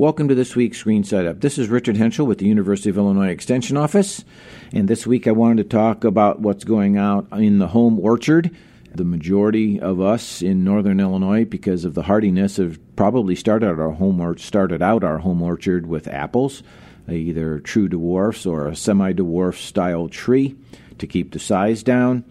[0.00, 1.42] Welcome to this week's Green Side Up.
[1.42, 4.24] This is Richard Hentschel with the University of Illinois Extension Office,
[4.72, 8.50] and this week I wanted to talk about what's going out in the home orchard.
[8.94, 13.90] The majority of us in northern Illinois, because of the hardiness, have probably started our
[13.90, 16.62] home or started out our home orchard with apples,
[17.06, 20.56] uh, either true dwarfs or a semi dwarf style tree
[20.96, 22.24] to keep the size down.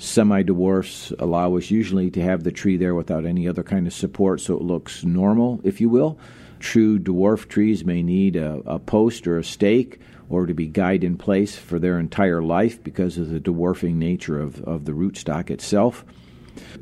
[0.00, 3.92] Semi dwarfs allow us usually to have the tree there without any other kind of
[3.92, 6.16] support, so it looks normal, if you will.
[6.60, 11.04] True dwarf trees may need a, a post or a stake or to be guided
[11.04, 15.50] in place for their entire life because of the dwarfing nature of, of the rootstock
[15.50, 16.04] itself.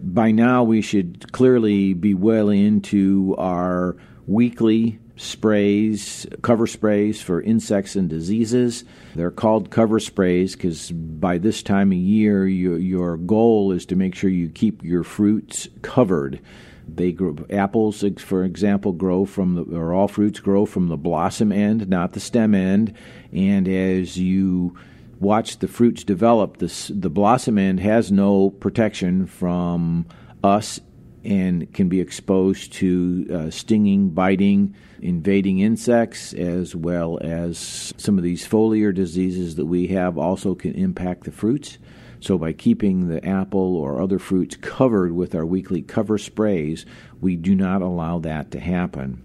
[0.03, 7.97] By now, we should clearly be well into our weekly sprays, cover sprays for insects
[7.97, 8.85] and diseases.
[9.15, 13.97] They're called cover sprays because by this time of year, your, your goal is to
[13.97, 16.41] make sure you keep your fruits covered.
[16.89, 21.51] They grow, apples, for example, grow from the, or all fruits grow from the blossom
[21.51, 22.95] end, not the stem end.
[23.33, 24.77] And as you
[25.19, 30.07] watch the fruits develop, the, the blossom end has no protection from
[30.45, 30.81] us
[31.25, 38.23] and can be exposed to uh, stinging, biting, invading insects, as well as some of
[38.23, 41.79] these foliar diseases that we have also can impact the fruits.
[42.27, 46.85] So, by keeping the apple or other fruits covered with our weekly cover sprays,
[47.21, 49.23] we do not allow that to happen.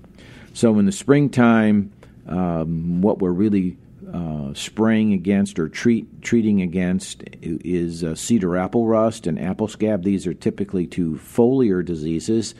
[0.53, 1.91] So, in the springtime,
[2.27, 3.79] um, what we're really
[4.13, 10.03] uh, spraying against or treat, treating against is uh, cedar apple rust and apple scab.
[10.03, 12.53] These are typically two foliar diseases.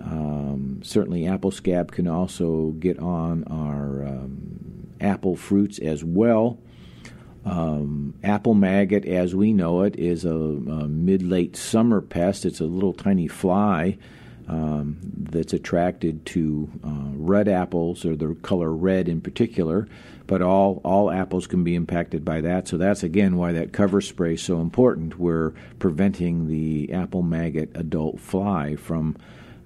[0.00, 6.58] Um, certainly, apple scab can also get on our um, apple fruits as well.
[7.44, 12.44] Um, apple maggot, as we know it, is a, a mid late summer pest.
[12.44, 13.98] It's a little tiny fly
[14.48, 19.88] um, that's attracted to uh, red apples or the color red in particular.
[20.26, 22.68] But all, all apples can be impacted by that.
[22.68, 25.18] So that's again why that cover spray is so important.
[25.18, 29.16] We're preventing the apple maggot adult fly from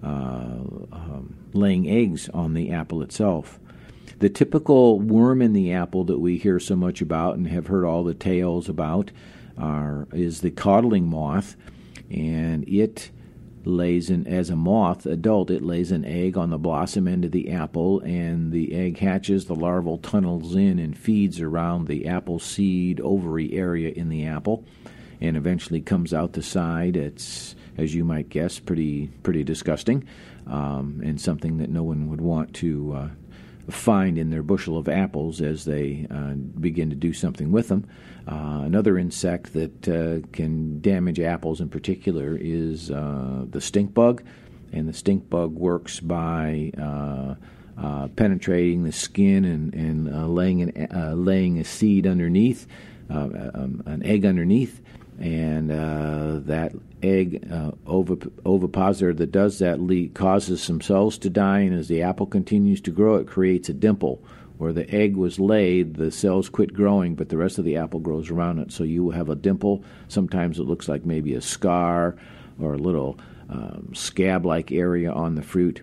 [0.03, 3.59] uh, um, laying eggs on the apple itself.
[4.19, 7.85] The typical worm in the apple that we hear so much about and have heard
[7.85, 9.11] all the tales about
[9.59, 11.57] are, is the codling moth,
[12.11, 13.11] and it
[13.65, 17.33] lays an as a moth adult it lays an egg on the blossom end of
[17.33, 22.39] the apple and the egg hatches the larval tunnels in and feeds around the apple
[22.39, 24.65] seed ovary area in the apple
[25.21, 26.97] and eventually comes out the side.
[26.97, 30.07] It's as you might guess pretty pretty disgusting
[30.47, 33.09] um, and something that no one would want to uh,
[33.69, 37.87] find in their bushel of apples as they uh, begin to do something with them.
[38.29, 44.23] Uh, another insect that uh, can damage apples in particular is uh, the stink bug,
[44.73, 47.35] and the stink bug works by uh,
[47.81, 52.67] uh, penetrating the skin and, and laying, an, laying a seed underneath,
[53.11, 54.81] um, an egg underneath,
[55.19, 56.73] and uh, that
[57.03, 62.03] egg uh, ovipositor that does that lead, causes some cells to die, and as the
[62.03, 64.23] apple continues to grow, it creates a dimple.
[64.59, 68.01] Where the egg was laid, the cells quit growing, but the rest of the apple
[68.01, 68.73] grows around it.
[68.73, 69.85] So you have a dimple.
[70.09, 72.17] Sometimes it looks like maybe a scar
[72.59, 73.19] or a little
[73.51, 75.83] um, scab like area on the fruit.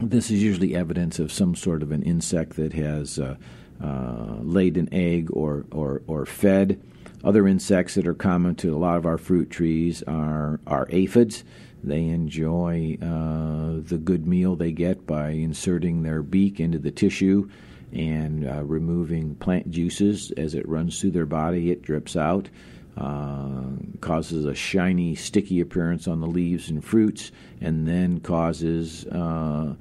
[0.00, 3.36] This is usually evidence of some sort of an insect that has uh,
[3.80, 6.80] uh laid an egg or, or, or fed.
[7.24, 11.44] Other insects that are common to a lot of our fruit trees are, are aphids.
[11.84, 17.48] They enjoy uh, the good meal they get by inserting their beak into the tissue
[17.92, 21.70] and uh, removing plant juices as it runs through their body.
[21.70, 22.48] It drips out,
[22.96, 23.64] uh,
[24.00, 29.74] causes a shiny, sticky appearance on the leaves and fruits, and then causes uh,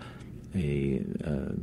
[0.53, 1.53] a uh,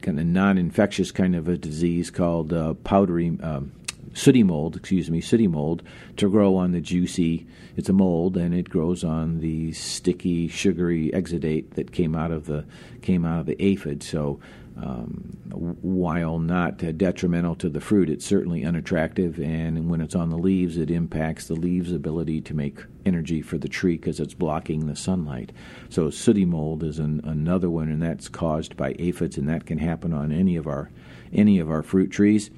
[0.00, 3.72] kind of non-infectious kind of a disease called uh, powdery um,
[4.14, 5.82] sooty mold, excuse me, sooty mold,
[6.16, 7.46] to grow on the juicy.
[7.76, 12.46] It's a mold, and it grows on the sticky, sugary exudate that came out of
[12.46, 12.64] the
[13.00, 14.02] came out of the aphid.
[14.02, 14.40] So,
[14.76, 19.38] um, while not detrimental to the fruit, it's certainly unattractive.
[19.38, 23.58] And when it's on the leaves, it impacts the leaves' ability to make energy for
[23.58, 25.52] the tree because it's blocking the sunlight.
[25.88, 29.78] So, sooty mold is an, another one, and that's caused by aphids, and that can
[29.78, 30.90] happen on any of our
[31.32, 32.50] any of our fruit trees.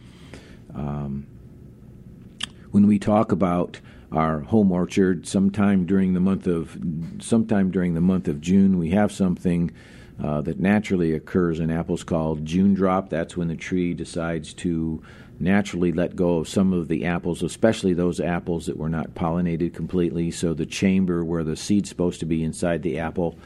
[0.74, 1.26] Um,
[2.74, 3.78] when we talk about
[4.10, 6.76] our home orchard sometime during the month of
[7.20, 9.70] sometime during the month of June we have something
[10.20, 15.00] uh, that naturally occurs in apples called June drop that's when the tree decides to
[15.38, 19.72] naturally let go of some of the apples especially those apples that were not pollinated
[19.72, 23.38] completely so the chamber where the seed's supposed to be inside the apple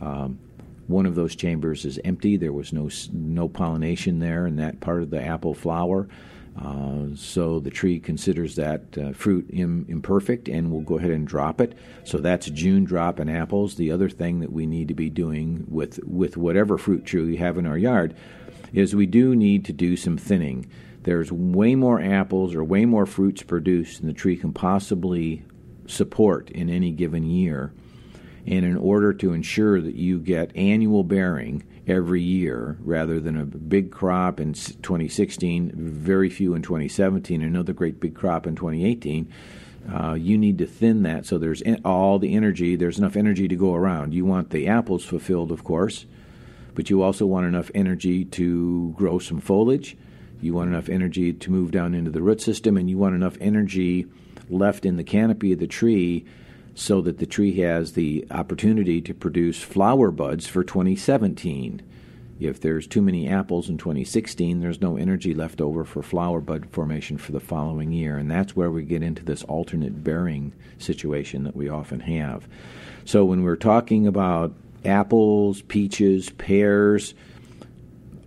[0.00, 0.38] um,
[0.86, 2.36] one of those chambers is empty.
[2.36, 6.06] There was no no pollination there in that part of the apple flower.
[6.60, 11.26] Uh, so the tree considers that uh, fruit Im- imperfect and will go ahead and
[11.26, 11.76] drop it.
[12.04, 13.74] So that's June drop in apples.
[13.74, 17.36] The other thing that we need to be doing with with whatever fruit tree we
[17.36, 18.14] have in our yard
[18.72, 20.70] is we do need to do some thinning.
[21.02, 25.44] There's way more apples or way more fruits produced than the tree can possibly
[25.86, 27.72] support in any given year.
[28.46, 33.44] And in order to ensure that you get annual bearing every year rather than a
[33.44, 39.32] big crop in 2016, very few in 2017, another great big crop in 2018,
[39.92, 43.56] uh, you need to thin that so there's all the energy, there's enough energy to
[43.56, 44.14] go around.
[44.14, 46.06] You want the apples fulfilled, of course,
[46.74, 49.96] but you also want enough energy to grow some foliage.
[50.40, 53.36] You want enough energy to move down into the root system, and you want enough
[53.40, 54.06] energy
[54.50, 56.24] left in the canopy of the tree
[56.76, 61.80] so that the tree has the opportunity to produce flower buds for 2017.
[62.38, 66.66] If there's too many apples in 2016, there's no energy left over for flower bud
[66.70, 68.18] formation for the following year.
[68.18, 72.46] And that's where we get into this alternate bearing situation that we often have.
[73.06, 74.52] So when we're talking about
[74.84, 77.14] apples, peaches, pears,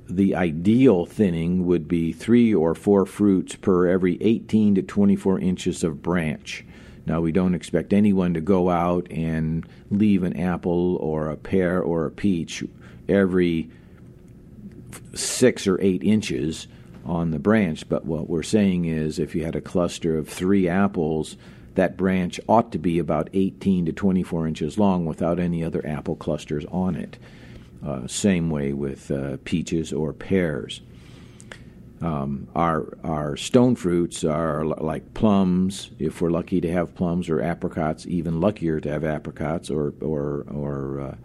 [0.10, 5.84] the ideal thinning would be three or four fruits per every 18 to 24 inches
[5.84, 6.66] of branch.
[7.10, 11.82] Now, we don't expect anyone to go out and leave an apple or a pear
[11.82, 12.64] or a peach
[13.10, 13.68] every
[15.16, 16.68] six or eight inches
[17.04, 20.70] on the branch, but what we're saying is if you had a cluster of three
[20.70, 21.36] apples,
[21.74, 26.16] that branch ought to be about 18 to 24 inches long without any other apple
[26.16, 27.18] clusters on it.
[27.84, 30.82] Uh, same way with uh, peaches or pears.
[32.02, 37.42] Um, our our stone fruits are like plums, if we're lucky to have plums, or
[37.42, 38.06] apricots.
[38.08, 41.16] Even luckier to have apricots or or or uh,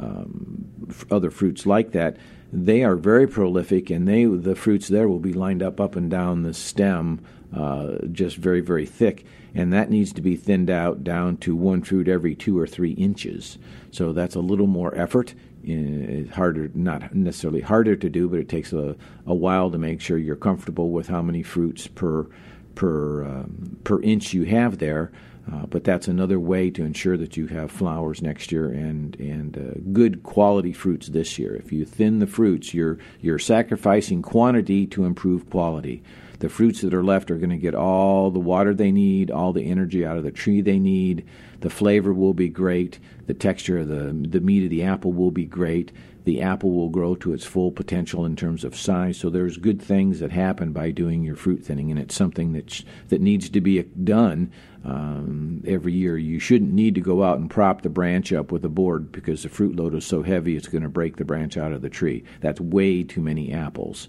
[0.00, 0.66] um,
[1.10, 2.16] other fruits like that.
[2.52, 6.10] They are very prolific, and they the fruits there will be lined up up and
[6.10, 7.20] down the stem,
[7.56, 9.24] uh, just very very thick,
[9.54, 12.92] and that needs to be thinned out down to one fruit every two or three
[12.92, 13.56] inches.
[13.90, 18.48] So that's a little more effort it's harder, not necessarily harder to do, but it
[18.48, 18.96] takes a,
[19.26, 22.26] a while to make sure you're comfortable with how many fruits per
[22.74, 25.12] per um, per inch you have there.
[25.50, 29.56] Uh, but that's another way to ensure that you have flowers next year and and
[29.56, 31.56] uh, good quality fruits this year.
[31.56, 36.02] If you thin the fruits, you're you're sacrificing quantity to improve quality.
[36.40, 39.52] The fruits that are left are going to get all the water they need, all
[39.52, 41.26] the energy out of the tree they need.
[41.60, 42.98] The flavor will be great.
[43.26, 45.92] The texture of the the meat of the apple will be great.
[46.24, 49.18] The apple will grow to its full potential in terms of size.
[49.18, 52.84] So there's good things that happen by doing your fruit thinning, and it's something that
[53.08, 54.52] that needs to be done
[54.84, 56.16] um, every year.
[56.16, 59.42] You shouldn't need to go out and prop the branch up with a board because
[59.42, 61.90] the fruit load is so heavy it's going to break the branch out of the
[61.90, 62.24] tree.
[62.40, 64.08] That's way too many apples.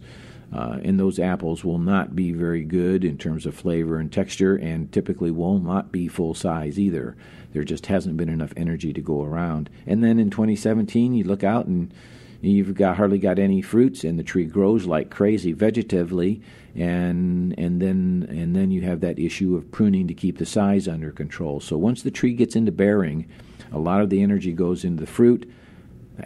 [0.53, 4.56] Uh, and those apples will not be very good in terms of flavor and texture,
[4.56, 7.15] and typically will not be full size either.
[7.53, 9.69] There just hasn't been enough energy to go around.
[9.86, 11.94] And then in 2017, you look out and
[12.42, 16.42] you've got hardly got any fruits, and the tree grows like crazy vegetatively,
[16.75, 20.88] and and then and then you have that issue of pruning to keep the size
[20.88, 21.59] under control.
[21.59, 23.30] So once the tree gets into bearing,
[23.71, 25.50] a lot of the energy goes into the fruit.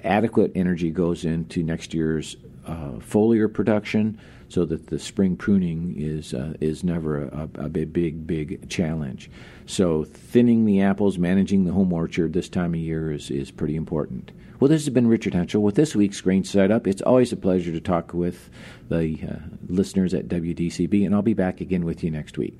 [0.04, 4.20] Adequate energy goes into next year's uh, foliar production
[4.50, 9.30] so that the spring pruning is uh, is never a, a, big, big, big challenge.
[9.66, 13.76] So thinning the apples, managing the home orchard this time of year is, is pretty
[13.76, 14.32] important.
[14.60, 16.88] Well, this has been Richard Hentschel with this week's Green Side Up.
[16.88, 18.50] It's always a pleasure to talk with
[18.90, 19.36] the uh,
[19.68, 22.60] listeners at WDCB, and I'll be back again with you next week.